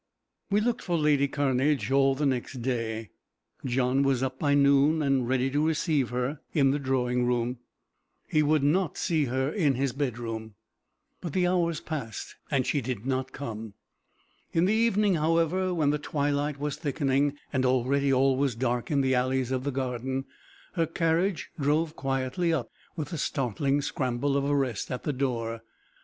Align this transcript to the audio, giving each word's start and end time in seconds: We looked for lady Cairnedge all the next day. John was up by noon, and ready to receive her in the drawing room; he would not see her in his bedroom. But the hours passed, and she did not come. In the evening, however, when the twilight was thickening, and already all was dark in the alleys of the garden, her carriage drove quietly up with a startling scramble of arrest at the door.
We 0.49 0.61
looked 0.61 0.81
for 0.81 0.97
lady 0.97 1.27
Cairnedge 1.27 1.91
all 1.91 2.15
the 2.15 2.25
next 2.25 2.63
day. 2.63 3.11
John 3.63 4.01
was 4.01 4.23
up 4.23 4.39
by 4.39 4.55
noon, 4.55 5.03
and 5.03 5.29
ready 5.29 5.51
to 5.51 5.63
receive 5.67 6.09
her 6.09 6.39
in 6.55 6.71
the 6.71 6.79
drawing 6.79 7.27
room; 7.27 7.59
he 8.27 8.41
would 8.41 8.63
not 8.63 8.97
see 8.97 9.25
her 9.25 9.51
in 9.51 9.75
his 9.75 9.93
bedroom. 9.93 10.55
But 11.21 11.33
the 11.33 11.45
hours 11.45 11.81
passed, 11.81 12.35
and 12.49 12.65
she 12.65 12.81
did 12.81 13.05
not 13.05 13.31
come. 13.31 13.75
In 14.53 14.65
the 14.65 14.73
evening, 14.73 15.17
however, 15.17 15.71
when 15.71 15.91
the 15.91 15.99
twilight 15.99 16.59
was 16.59 16.77
thickening, 16.77 17.37
and 17.53 17.63
already 17.63 18.11
all 18.11 18.35
was 18.35 18.55
dark 18.55 18.89
in 18.89 19.01
the 19.01 19.13
alleys 19.13 19.51
of 19.51 19.63
the 19.63 19.71
garden, 19.71 20.25
her 20.73 20.87
carriage 20.87 21.51
drove 21.59 21.95
quietly 21.95 22.51
up 22.51 22.71
with 22.95 23.13
a 23.13 23.19
startling 23.19 23.83
scramble 23.83 24.35
of 24.35 24.45
arrest 24.45 24.89
at 24.89 25.03
the 25.03 25.13
door. 25.13 25.61